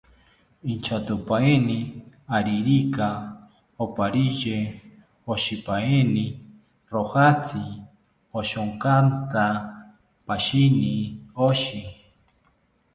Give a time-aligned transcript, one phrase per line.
[0.71, 1.79] Inchatopaeni
[2.35, 3.07] aririka
[3.83, 4.57] oparye
[5.33, 6.25] oshipaeni,
[6.93, 7.63] rojatzi
[8.39, 9.45] oshokanta
[10.25, 10.93] pashini
[11.47, 11.79] oshi